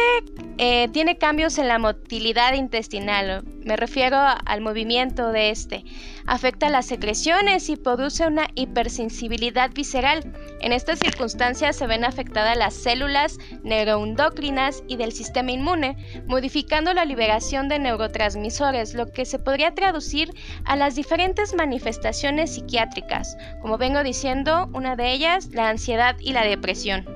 eh, 0.59 0.89
tiene 0.93 1.19
cambios 1.19 1.59
en 1.59 1.67
la 1.67 1.79
motilidad 1.79 2.55
intestinal, 2.55 3.45
me 3.65 3.77
refiero 3.77 4.17
al 4.17 4.61
movimiento 4.61 5.33
de 5.33 5.51
este. 5.51 5.85
Afecta 6.27 6.69
las 6.69 6.87
secreciones 6.87 7.69
y 7.69 7.77
produce 7.77 8.25
una 8.27 8.47
hipersensibilidad 8.55 9.73
visceral. 9.73 10.33
En 10.61 10.73
estas 10.73 11.01
circunstancias 11.01 11.75
se 11.75 11.87
ven 11.89 12.05
afectadas 12.05 12.36
las 12.45 12.75
células 12.75 13.39
neuroendocrinas 13.63 14.83
y 14.87 14.97
del 14.97 15.13
sistema 15.13 15.53
inmune, 15.53 15.97
modificando 16.27 16.93
la 16.93 17.05
liberación 17.05 17.69
de 17.69 17.79
neurotransmisores, 17.79 18.95
lo 18.95 19.11
que 19.11 19.25
se 19.25 19.39
podría 19.39 19.75
traducir 19.75 20.33
a 20.65 20.77
las 20.77 20.95
diferentes 20.95 21.55
manifestaciones 21.55 22.55
psiquiátricas, 22.55 23.37
como 23.63 23.79
vengo 23.79 24.03
diciendo, 24.03 24.69
una 24.75 24.97
de 24.97 25.13
ellas 25.13 25.49
la 25.53 25.69
ansiedad 25.69 26.17
y 26.21 26.33
la 26.33 26.45
depresión. 26.45 27.07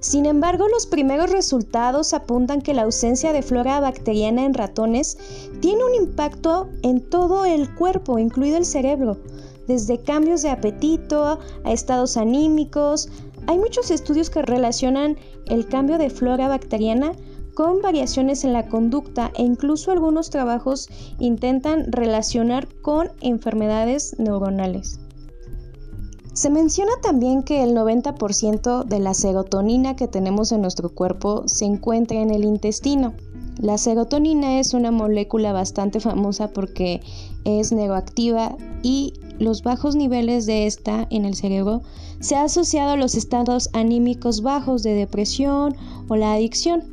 Sin 0.00 0.26
embargo, 0.26 0.68
los 0.68 0.86
primeros 0.86 1.30
resultados 1.30 2.14
apuntan 2.14 2.62
que 2.62 2.74
la 2.74 2.82
ausencia 2.82 3.32
de 3.32 3.42
flora 3.42 3.80
bacteriana 3.80 4.44
en 4.44 4.54
ratones 4.54 5.18
tiene 5.60 5.84
un 5.84 5.94
impacto 5.94 6.68
en 6.82 7.00
todo 7.00 7.44
el 7.44 7.74
cuerpo, 7.74 8.18
incluido 8.18 8.56
el 8.56 8.66
cerebro, 8.66 9.16
desde 9.66 10.00
cambios 10.00 10.42
de 10.42 10.50
apetito 10.50 11.40
a 11.64 11.72
estados 11.72 12.16
anímicos. 12.16 13.08
Hay 13.46 13.58
muchos 13.58 13.90
estudios 13.90 14.30
que 14.30 14.42
relacionan 14.42 15.16
el 15.46 15.68
cambio 15.68 15.98
de 15.98 16.10
flora 16.10 16.48
bacteriana 16.48 17.12
con 17.54 17.80
variaciones 17.80 18.44
en 18.44 18.52
la 18.52 18.68
conducta 18.68 19.30
e 19.34 19.42
incluso 19.42 19.90
algunos 19.90 20.30
trabajos 20.30 20.88
intentan 21.18 21.90
relacionar 21.90 22.68
con 22.82 23.08
enfermedades 23.20 24.16
neuronales. 24.18 25.00
Se 26.34 26.50
menciona 26.50 26.92
también 27.00 27.42
que 27.42 27.62
el 27.62 27.74
90% 27.74 28.84
de 28.84 28.98
la 28.98 29.14
serotonina 29.14 29.96
que 29.96 30.06
tenemos 30.06 30.52
en 30.52 30.60
nuestro 30.60 30.90
cuerpo 30.90 31.44
se 31.46 31.64
encuentra 31.64 32.20
en 32.20 32.30
el 32.30 32.44
intestino. 32.44 33.14
La 33.58 33.78
serotonina 33.78 34.60
es 34.60 34.74
una 34.74 34.90
molécula 34.90 35.54
bastante 35.54 35.98
famosa 35.98 36.48
porque 36.48 37.00
es 37.44 37.72
neuroactiva 37.72 38.54
y 38.82 39.14
los 39.38 39.62
bajos 39.62 39.96
niveles 39.96 40.46
de 40.46 40.66
esta 40.66 41.06
en 41.10 41.24
el 41.24 41.34
cerebro 41.34 41.82
se 42.20 42.36
ha 42.36 42.44
asociado 42.44 42.92
a 42.92 42.96
los 42.96 43.14
estados 43.14 43.70
anímicos 43.72 44.42
bajos 44.42 44.82
de 44.82 44.94
depresión 44.94 45.76
o 46.08 46.16
la 46.16 46.34
adicción. 46.34 46.84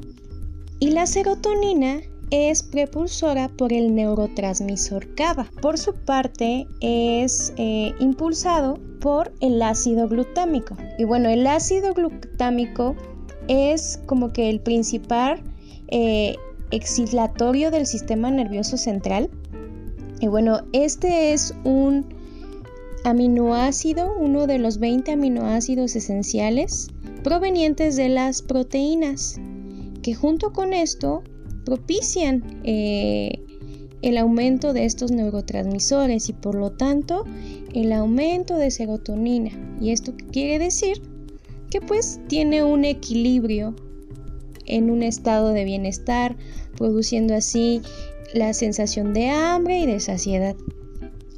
Y 0.79 0.91
la 0.91 1.07
serotonina 1.07 2.01
es 2.29 2.63
prepulsora 2.63 3.47
por 3.47 3.71
el 3.71 3.93
neurotransmisor 3.93 5.13
GABA. 5.15 5.49
Por 5.61 5.77
su 5.77 5.93
parte, 5.93 6.67
es 6.81 7.53
eh, 7.57 7.93
impulsado 7.99 8.79
por 8.99 9.31
el 9.39 9.61
ácido 9.61 10.07
glutámico. 10.07 10.75
Y 10.97 11.03
bueno, 11.03 11.29
el 11.29 11.45
ácido 11.45 11.93
glutámico 11.93 12.95
es 13.47 13.99
como 14.05 14.33
que 14.33 14.49
el 14.49 14.61
principal 14.61 15.43
eh, 15.89 16.35
excitatorio 16.71 17.69
del 17.69 17.85
sistema 17.85 18.31
nervioso 18.31 18.77
central. 18.77 19.29
Y 20.19 20.27
bueno, 20.27 20.61
este 20.71 21.33
es 21.33 21.53
un 21.63 22.12
aminoácido, 23.03 24.13
uno 24.17 24.47
de 24.47 24.59
los 24.59 24.77
20 24.77 25.11
aminoácidos 25.11 25.95
esenciales 25.95 26.89
provenientes 27.23 27.95
de 27.95 28.09
las 28.09 28.41
proteínas, 28.41 29.39
que 30.01 30.13
junto 30.13 30.51
con 30.51 30.73
esto 30.73 31.23
propician 31.65 32.43
eh, 32.63 33.39
el 34.01 34.17
aumento 34.17 34.73
de 34.73 34.85
estos 34.85 35.11
neurotransmisores 35.11 36.27
y 36.29 36.33
por 36.33 36.55
lo 36.55 36.71
tanto 36.71 37.23
el 37.73 37.93
aumento 37.93 38.57
de 38.57 38.69
serotonina. 38.69 39.51
¿Y 39.81 39.91
esto 39.91 40.13
quiere 40.31 40.59
decir? 40.59 41.01
Que 41.69 41.79
pues 41.81 42.19
tiene 42.27 42.63
un 42.63 42.83
equilibrio 42.83 43.75
en 44.65 44.89
un 44.89 45.03
estado 45.03 45.49
de 45.49 45.63
bienestar, 45.63 46.35
produciendo 46.77 47.33
así 47.33 47.81
la 48.33 48.53
sensación 48.53 49.13
de 49.13 49.29
hambre 49.29 49.79
y 49.79 49.85
de 49.85 49.99
saciedad. 49.99 50.55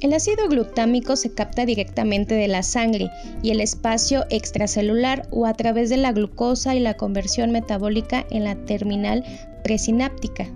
El 0.00 0.12
ácido 0.12 0.46
glutámico 0.48 1.16
se 1.16 1.32
capta 1.32 1.64
directamente 1.64 2.34
de 2.34 2.48
la 2.48 2.62
sangre 2.62 3.10
y 3.42 3.50
el 3.50 3.62
espacio 3.62 4.26
extracelular 4.28 5.26
o 5.30 5.46
a 5.46 5.54
través 5.54 5.88
de 5.88 5.96
la 5.96 6.12
glucosa 6.12 6.74
y 6.74 6.80
la 6.80 6.94
conversión 6.94 7.50
metabólica 7.50 8.26
en 8.30 8.44
la 8.44 8.56
terminal 8.56 9.24
presináptica. 9.64 10.46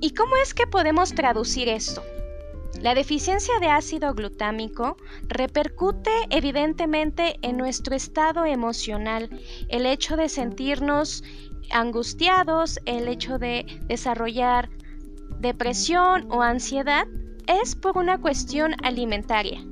¿Y 0.00 0.10
cómo 0.10 0.36
es 0.42 0.54
que 0.54 0.66
podemos 0.66 1.14
traducir 1.14 1.68
esto? 1.68 2.02
La 2.80 2.94
deficiencia 2.94 3.54
de 3.60 3.68
ácido 3.68 4.14
glutámico 4.14 4.96
repercute 5.28 6.10
evidentemente 6.30 7.36
en 7.42 7.58
nuestro 7.58 7.94
estado 7.94 8.46
emocional, 8.46 9.28
el 9.68 9.86
hecho 9.86 10.16
de 10.16 10.28
sentirnos 10.28 11.22
angustiados, 11.70 12.80
el 12.86 13.08
hecho 13.08 13.38
de 13.38 13.66
desarrollar 13.88 14.70
depresión 15.38 16.30
o 16.30 16.42
ansiedad, 16.42 17.06
es 17.46 17.74
por 17.74 17.98
una 17.98 18.18
cuestión 18.18 18.74
alimentaria 18.82 19.64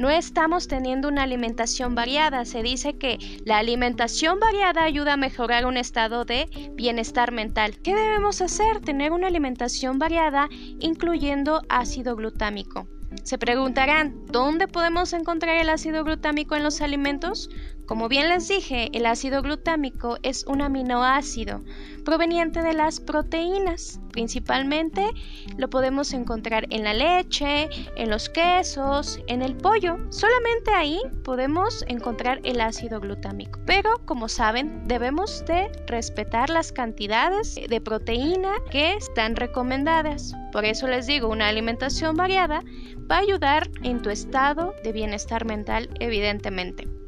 no 0.00 0.08
estamos 0.08 0.66
teniendo 0.66 1.08
una 1.08 1.24
alimentación 1.24 1.94
variada. 1.94 2.46
Se 2.46 2.62
dice 2.62 2.96
que 2.96 3.18
la 3.44 3.58
alimentación 3.58 4.40
variada 4.40 4.82
ayuda 4.82 5.12
a 5.12 5.18
mejorar 5.18 5.66
un 5.66 5.76
estado 5.76 6.24
de 6.24 6.48
bienestar 6.72 7.32
mental. 7.32 7.76
¿Qué 7.82 7.94
debemos 7.94 8.40
hacer? 8.40 8.80
Tener 8.80 9.12
una 9.12 9.26
alimentación 9.26 9.98
variada 9.98 10.48
incluyendo 10.78 11.60
ácido 11.68 12.16
glutámico. 12.16 12.88
Se 13.24 13.36
preguntarán, 13.36 14.24
¿dónde 14.26 14.68
podemos 14.68 15.12
encontrar 15.12 15.56
el 15.56 15.68
ácido 15.68 16.02
glutámico 16.02 16.56
en 16.56 16.62
los 16.62 16.80
alimentos? 16.80 17.50
Como 17.90 18.08
bien 18.08 18.28
les 18.28 18.46
dije, 18.46 18.88
el 18.92 19.04
ácido 19.04 19.42
glutámico 19.42 20.16
es 20.22 20.46
un 20.46 20.62
aminoácido 20.62 21.64
proveniente 22.04 22.62
de 22.62 22.72
las 22.72 23.00
proteínas. 23.00 23.98
Principalmente 24.12 25.10
lo 25.58 25.68
podemos 25.68 26.12
encontrar 26.12 26.68
en 26.70 26.84
la 26.84 26.94
leche, 26.94 27.68
en 27.96 28.08
los 28.08 28.28
quesos, 28.28 29.18
en 29.26 29.42
el 29.42 29.56
pollo. 29.56 29.96
Solamente 30.10 30.70
ahí 30.72 31.00
podemos 31.24 31.84
encontrar 31.88 32.38
el 32.44 32.60
ácido 32.60 33.00
glutámico. 33.00 33.58
Pero 33.66 33.90
como 34.04 34.28
saben, 34.28 34.86
debemos 34.86 35.44
de 35.46 35.68
respetar 35.88 36.48
las 36.48 36.70
cantidades 36.70 37.56
de 37.56 37.80
proteína 37.80 38.52
que 38.70 38.94
están 38.94 39.34
recomendadas. 39.34 40.32
Por 40.52 40.64
eso 40.64 40.86
les 40.86 41.08
digo, 41.08 41.26
una 41.26 41.48
alimentación 41.48 42.14
variada 42.14 42.62
va 43.10 43.16
a 43.16 43.22
ayudar 43.22 43.68
en 43.82 44.00
tu 44.00 44.10
estado 44.10 44.76
de 44.84 44.92
bienestar 44.92 45.44
mental, 45.44 45.90
evidentemente. 45.98 46.99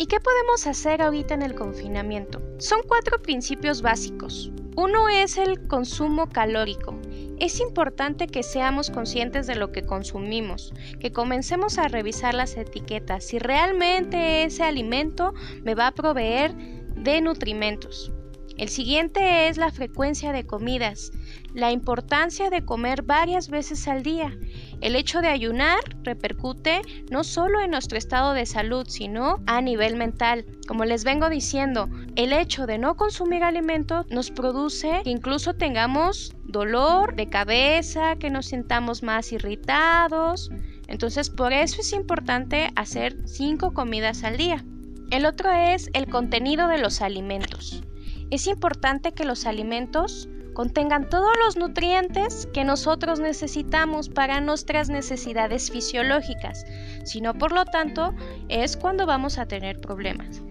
¿Y 0.00 0.06
qué 0.06 0.20
podemos 0.20 0.64
hacer 0.68 1.02
ahorita 1.02 1.34
en 1.34 1.42
el 1.42 1.56
confinamiento? 1.56 2.40
Son 2.58 2.78
cuatro 2.86 3.20
principios 3.20 3.82
básicos. 3.82 4.52
Uno 4.76 5.08
es 5.08 5.36
el 5.38 5.66
consumo 5.66 6.28
calórico. 6.28 6.94
Es 7.40 7.58
importante 7.58 8.28
que 8.28 8.44
seamos 8.44 8.90
conscientes 8.90 9.48
de 9.48 9.56
lo 9.56 9.72
que 9.72 9.82
consumimos, 9.82 10.72
que 11.00 11.10
comencemos 11.10 11.78
a 11.78 11.88
revisar 11.88 12.34
las 12.34 12.56
etiquetas, 12.56 13.24
si 13.24 13.40
realmente 13.40 14.44
ese 14.44 14.62
alimento 14.62 15.34
me 15.64 15.74
va 15.74 15.88
a 15.88 15.94
proveer 15.94 16.54
de 16.54 17.20
nutrimentos. 17.20 18.12
El 18.58 18.68
siguiente 18.70 19.46
es 19.46 19.56
la 19.56 19.70
frecuencia 19.70 20.32
de 20.32 20.44
comidas, 20.44 21.12
la 21.54 21.70
importancia 21.70 22.50
de 22.50 22.64
comer 22.64 23.02
varias 23.02 23.50
veces 23.50 23.86
al 23.86 24.02
día. 24.02 24.36
El 24.80 24.96
hecho 24.96 25.20
de 25.20 25.28
ayunar 25.28 25.78
repercute 26.02 26.82
no 27.08 27.22
solo 27.22 27.60
en 27.60 27.70
nuestro 27.70 27.96
estado 27.96 28.32
de 28.32 28.46
salud, 28.46 28.84
sino 28.88 29.38
a 29.46 29.60
nivel 29.60 29.94
mental. 29.94 30.44
Como 30.66 30.84
les 30.84 31.04
vengo 31.04 31.30
diciendo, 31.30 31.88
el 32.16 32.32
hecho 32.32 32.66
de 32.66 32.78
no 32.78 32.96
consumir 32.96 33.44
alimento 33.44 34.04
nos 34.10 34.32
produce 34.32 35.02
que 35.04 35.10
incluso 35.10 35.54
tengamos 35.54 36.34
dolor 36.42 37.14
de 37.14 37.28
cabeza, 37.28 38.16
que 38.16 38.28
nos 38.28 38.46
sintamos 38.46 39.04
más 39.04 39.30
irritados. 39.30 40.50
Entonces 40.88 41.30
por 41.30 41.52
eso 41.52 41.80
es 41.80 41.92
importante 41.92 42.70
hacer 42.74 43.16
cinco 43.24 43.72
comidas 43.72 44.24
al 44.24 44.36
día. 44.36 44.64
El 45.12 45.26
otro 45.26 45.52
es 45.52 45.90
el 45.92 46.08
contenido 46.08 46.66
de 46.66 46.78
los 46.78 47.02
alimentos. 47.02 47.82
Es 48.30 48.46
importante 48.46 49.12
que 49.12 49.24
los 49.24 49.46
alimentos 49.46 50.28
contengan 50.52 51.08
todos 51.08 51.30
los 51.44 51.56
nutrientes 51.56 52.46
que 52.52 52.64
nosotros 52.64 53.20
necesitamos 53.20 54.08
para 54.08 54.40
nuestras 54.40 54.90
necesidades 54.90 55.70
fisiológicas, 55.70 56.66
si 57.04 57.20
no 57.20 57.32
por 57.34 57.52
lo 57.52 57.64
tanto 57.64 58.12
es 58.48 58.76
cuando 58.76 59.06
vamos 59.06 59.38
a 59.38 59.46
tener 59.46 59.80
problemas. 59.80 60.42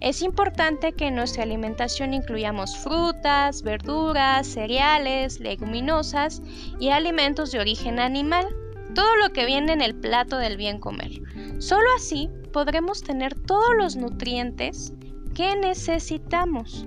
Es 0.00 0.22
importante 0.22 0.92
que 0.92 1.08
en 1.08 1.16
nuestra 1.16 1.42
alimentación 1.42 2.14
incluyamos 2.14 2.76
frutas, 2.78 3.62
verduras, 3.62 4.46
cereales, 4.46 5.40
leguminosas 5.40 6.40
y 6.78 6.90
alimentos 6.90 7.50
de 7.50 7.58
origen 7.58 7.98
animal, 7.98 8.46
todo 8.94 9.16
lo 9.16 9.32
que 9.32 9.46
viene 9.46 9.72
en 9.72 9.82
el 9.82 9.94
plato 9.94 10.38
del 10.38 10.56
bien 10.56 10.78
comer. 10.78 11.10
Solo 11.58 11.86
así 11.96 12.30
podremos 12.52 13.02
tener 13.02 13.34
todos 13.34 13.74
los 13.76 13.96
nutrientes 13.96 14.94
que 15.34 15.56
necesitamos. 15.56 16.86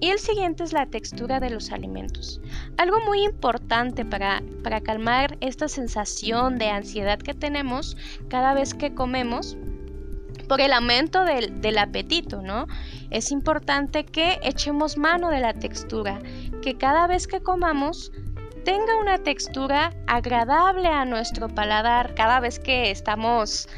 Y 0.00 0.10
el 0.10 0.18
siguiente 0.18 0.62
es 0.62 0.72
la 0.72 0.86
textura 0.86 1.40
de 1.40 1.50
los 1.50 1.72
alimentos. 1.72 2.40
Algo 2.76 3.00
muy 3.06 3.24
importante 3.24 4.04
para, 4.04 4.42
para 4.62 4.80
calmar 4.80 5.38
esta 5.40 5.68
sensación 5.68 6.58
de 6.58 6.68
ansiedad 6.68 7.18
que 7.18 7.34
tenemos 7.34 7.96
cada 8.28 8.52
vez 8.52 8.74
que 8.74 8.94
comemos 8.94 9.56
por 10.48 10.60
el 10.60 10.72
aumento 10.72 11.24
del, 11.24 11.60
del, 11.60 11.78
apetito, 11.78 12.42
¿no? 12.42 12.66
Es 13.10 13.32
importante 13.32 14.04
que 14.04 14.38
echemos 14.42 14.96
mano 14.96 15.30
de 15.30 15.40
la 15.40 15.54
textura, 15.54 16.20
que 16.62 16.76
cada 16.76 17.06
vez 17.06 17.26
que 17.26 17.40
comamos 17.40 18.12
tenga 18.64 19.00
una 19.00 19.18
textura 19.18 19.94
agradable 20.06 20.88
a 20.88 21.04
nuestro 21.04 21.48
paladar, 21.48 22.14
cada 22.14 22.40
vez 22.40 22.58
que 22.58 22.90
estamos 22.90 23.68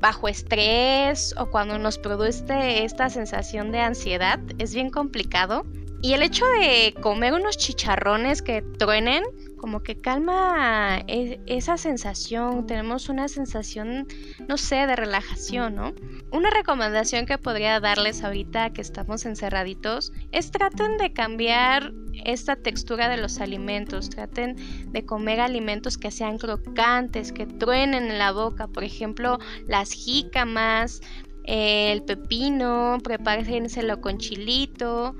bajo 0.00 0.28
estrés 0.28 1.34
o 1.38 1.46
cuando 1.46 1.78
nos 1.78 1.98
produce 1.98 2.84
esta 2.84 3.10
sensación 3.10 3.72
de 3.72 3.80
ansiedad 3.80 4.38
es 4.58 4.74
bien 4.74 4.90
complicado. 4.90 5.64
Y 6.02 6.12
el 6.12 6.22
hecho 6.22 6.44
de 6.60 6.94
comer 7.00 7.32
unos 7.32 7.56
chicharrones 7.56 8.42
que 8.42 8.62
truenen 8.78 9.22
como 9.56 9.82
que 9.82 9.96
calma 9.96 11.02
e, 11.06 11.40
esa 11.46 11.76
sensación, 11.76 12.66
tenemos 12.66 13.08
una 13.08 13.28
sensación, 13.28 14.06
no 14.48 14.56
sé, 14.56 14.86
de 14.86 14.96
relajación, 14.96 15.76
¿no? 15.76 15.94
Una 16.30 16.50
recomendación 16.50 17.26
que 17.26 17.38
podría 17.38 17.80
darles 17.80 18.24
ahorita 18.24 18.72
que 18.72 18.80
estamos 18.80 19.24
encerraditos 19.26 20.12
es 20.32 20.50
traten 20.50 20.96
de 20.96 21.12
cambiar 21.12 21.92
esta 22.24 22.56
textura 22.56 23.08
de 23.08 23.16
los 23.16 23.40
alimentos, 23.40 24.10
traten 24.10 24.56
de 24.92 25.04
comer 25.04 25.40
alimentos 25.40 25.98
que 25.98 26.10
sean 26.10 26.38
crocantes, 26.38 27.32
que 27.32 27.46
truenen 27.46 28.04
en 28.04 28.18
la 28.18 28.32
boca, 28.32 28.66
por 28.68 28.84
ejemplo, 28.84 29.38
las 29.66 29.92
jícamas, 29.92 31.00
el 31.44 32.02
pepino, 32.02 32.98
prepárenselo 33.02 34.00
con 34.00 34.18
chilito, 34.18 35.14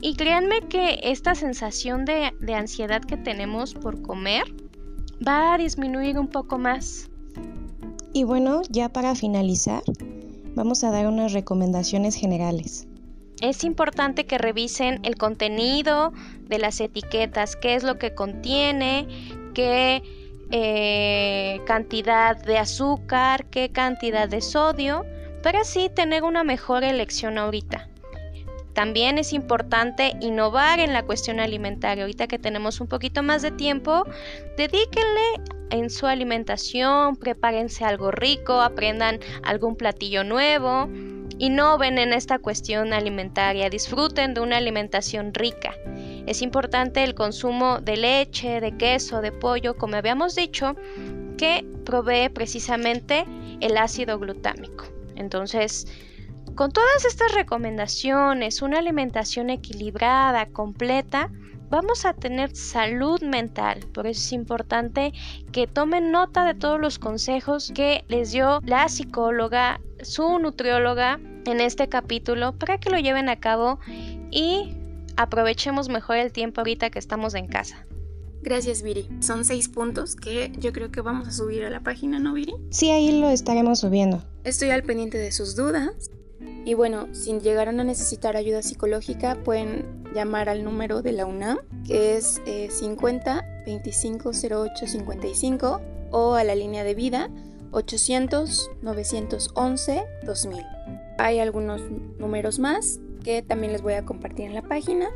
y 0.00 0.14
créanme 0.14 0.60
que 0.68 1.00
esta 1.02 1.34
sensación 1.34 2.04
de, 2.04 2.32
ansiedad 2.54 3.02
que 3.02 3.16
tenemos 3.16 3.74
por 3.74 4.02
comer 4.02 4.44
va 5.26 5.54
a 5.54 5.58
disminuir 5.58 6.18
un 6.18 6.28
poco 6.28 6.58
más. 6.58 7.10
Y 8.12 8.24
bueno, 8.24 8.62
ya 8.70 8.88
para 8.88 9.14
finalizar, 9.14 9.82
vamos 10.54 10.84
a 10.84 10.90
dar 10.90 11.06
unas 11.06 11.32
recomendaciones 11.32 12.14
generales. 12.14 12.86
Es 13.40 13.62
importante 13.64 14.26
que 14.26 14.38
revisen 14.38 15.00
el 15.04 15.16
contenido 15.16 16.12
de 16.48 16.58
las 16.58 16.80
etiquetas, 16.80 17.56
qué 17.56 17.74
es 17.74 17.84
lo 17.84 17.98
que 17.98 18.14
contiene, 18.14 19.06
qué 19.54 20.02
eh, 20.50 21.60
cantidad 21.66 22.36
de 22.36 22.58
azúcar, 22.58 23.46
qué 23.46 23.70
cantidad 23.70 24.28
de 24.28 24.40
sodio, 24.40 25.04
para 25.42 25.60
así 25.60 25.88
tener 25.94 26.24
una 26.24 26.42
mejor 26.42 26.82
elección 26.82 27.38
ahorita. 27.38 27.88
También 28.78 29.18
es 29.18 29.32
importante 29.32 30.12
innovar 30.20 30.78
en 30.78 30.92
la 30.92 31.02
cuestión 31.02 31.40
alimentaria. 31.40 32.04
Ahorita 32.04 32.28
que 32.28 32.38
tenemos 32.38 32.80
un 32.80 32.86
poquito 32.86 33.24
más 33.24 33.42
de 33.42 33.50
tiempo, 33.50 34.04
dedíquenle 34.56 35.42
en 35.70 35.90
su 35.90 36.06
alimentación, 36.06 37.16
prepárense 37.16 37.84
algo 37.84 38.12
rico, 38.12 38.60
aprendan 38.60 39.18
algún 39.42 39.74
platillo 39.74 40.22
nuevo. 40.22 40.88
Innoven 41.38 41.98
en 41.98 42.12
esta 42.12 42.38
cuestión 42.38 42.92
alimentaria, 42.92 43.68
disfruten 43.68 44.32
de 44.32 44.42
una 44.42 44.58
alimentación 44.58 45.34
rica. 45.34 45.74
Es 46.28 46.40
importante 46.40 47.02
el 47.02 47.16
consumo 47.16 47.80
de 47.80 47.96
leche, 47.96 48.60
de 48.60 48.76
queso, 48.76 49.20
de 49.22 49.32
pollo, 49.32 49.76
como 49.76 49.96
habíamos 49.96 50.36
dicho, 50.36 50.76
que 51.36 51.66
provee 51.84 52.28
precisamente 52.28 53.24
el 53.60 53.76
ácido 53.76 54.20
glutámico. 54.20 54.84
Entonces, 55.16 55.88
con 56.58 56.72
todas 56.72 57.04
estas 57.04 57.32
recomendaciones, 57.34 58.62
una 58.62 58.80
alimentación 58.80 59.48
equilibrada, 59.48 60.46
completa, 60.46 61.30
vamos 61.70 62.04
a 62.04 62.14
tener 62.14 62.56
salud 62.56 63.22
mental. 63.22 63.86
Por 63.94 64.08
eso 64.08 64.20
es 64.22 64.32
importante 64.32 65.12
que 65.52 65.68
tomen 65.68 66.10
nota 66.10 66.44
de 66.44 66.54
todos 66.54 66.80
los 66.80 66.98
consejos 66.98 67.70
que 67.72 68.04
les 68.08 68.32
dio 68.32 68.58
la 68.64 68.88
psicóloga, 68.88 69.80
su 70.02 70.40
nutrióloga 70.40 71.20
en 71.46 71.60
este 71.60 71.88
capítulo 71.88 72.58
para 72.58 72.78
que 72.78 72.90
lo 72.90 72.98
lleven 72.98 73.28
a 73.28 73.38
cabo 73.38 73.78
y 74.32 74.74
aprovechemos 75.16 75.88
mejor 75.88 76.16
el 76.16 76.32
tiempo 76.32 76.62
ahorita 76.62 76.90
que 76.90 76.98
estamos 76.98 77.36
en 77.36 77.46
casa. 77.46 77.86
Gracias, 78.42 78.82
Viri. 78.82 79.08
Son 79.20 79.44
seis 79.44 79.68
puntos 79.68 80.16
que 80.16 80.50
yo 80.58 80.72
creo 80.72 80.90
que 80.90 81.02
vamos 81.02 81.28
a 81.28 81.30
subir 81.30 81.64
a 81.64 81.70
la 81.70 81.84
página, 81.84 82.18
¿no, 82.18 82.32
Viri? 82.32 82.54
Sí, 82.70 82.90
ahí 82.90 83.20
lo 83.20 83.30
estaremos 83.30 83.78
subiendo. 83.78 84.24
Estoy 84.42 84.70
al 84.70 84.82
pendiente 84.82 85.18
de 85.18 85.30
sus 85.30 85.54
dudas. 85.54 86.10
Y 86.64 86.74
bueno, 86.74 87.08
si 87.14 87.38
llegaran 87.40 87.80
a 87.80 87.84
necesitar 87.84 88.36
ayuda 88.36 88.62
psicológica, 88.62 89.36
pueden 89.42 90.04
llamar 90.14 90.48
al 90.48 90.64
número 90.64 91.02
de 91.02 91.12
la 91.12 91.26
UNAM, 91.26 91.58
que 91.86 92.16
es 92.16 92.40
50 92.70 93.62
25 93.66 94.30
08 94.30 94.86
55, 94.86 95.80
o 96.10 96.34
a 96.34 96.44
la 96.44 96.54
línea 96.54 96.84
de 96.84 96.94
vida 96.94 97.30
800 97.72 98.70
911 98.82 100.04
2000. 100.24 100.64
Hay 101.18 101.40
algunos 101.40 101.82
números 102.18 102.58
más 102.58 103.00
que 103.24 103.42
también 103.42 103.72
les 103.72 103.82
voy 103.82 103.94
a 103.94 104.04
compartir 104.04 104.46
en 104.46 104.54
la 104.54 104.62
página. 104.62 105.08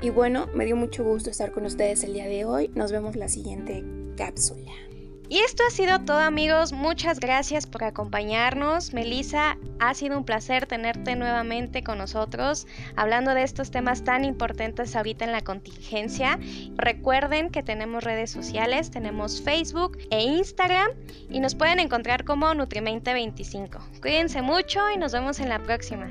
Y 0.00 0.10
bueno, 0.10 0.46
me 0.54 0.64
dio 0.64 0.76
mucho 0.76 1.04
gusto 1.04 1.28
estar 1.28 1.52
con 1.52 1.66
ustedes 1.66 2.04
el 2.04 2.14
día 2.14 2.26
de 2.26 2.44
hoy. 2.44 2.70
Nos 2.74 2.90
vemos 2.92 3.16
la 3.16 3.28
siguiente 3.28 3.84
cápsula. 4.16 4.72
Y 5.30 5.38
esto 5.38 5.62
ha 5.64 5.70
sido 5.70 6.00
todo 6.00 6.18
amigos, 6.18 6.72
muchas 6.72 7.20
gracias 7.20 7.64
por 7.64 7.84
acompañarnos. 7.84 8.92
Melissa, 8.92 9.56
ha 9.78 9.94
sido 9.94 10.18
un 10.18 10.24
placer 10.24 10.66
tenerte 10.66 11.14
nuevamente 11.14 11.84
con 11.84 11.98
nosotros 11.98 12.66
hablando 12.96 13.32
de 13.32 13.44
estos 13.44 13.70
temas 13.70 14.02
tan 14.02 14.24
importantes 14.24 14.96
ahorita 14.96 15.24
en 15.24 15.30
la 15.30 15.42
contingencia. 15.42 16.36
Recuerden 16.74 17.50
que 17.50 17.62
tenemos 17.62 18.02
redes 18.02 18.32
sociales, 18.32 18.90
tenemos 18.90 19.40
Facebook 19.40 19.98
e 20.10 20.20
Instagram 20.20 20.90
y 21.28 21.38
nos 21.38 21.54
pueden 21.54 21.78
encontrar 21.78 22.24
como 22.24 22.48
Nutrimente25. 22.52 24.00
Cuídense 24.02 24.42
mucho 24.42 24.80
y 24.92 24.98
nos 24.98 25.12
vemos 25.12 25.38
en 25.38 25.48
la 25.48 25.60
próxima. 25.60 26.10